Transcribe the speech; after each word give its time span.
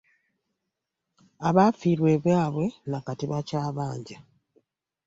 Abaafiirwa 1.47 2.07
ebyabwe 2.17 2.65
na 2.89 2.99
kati 3.05 3.25
bakyabanja. 3.31 4.17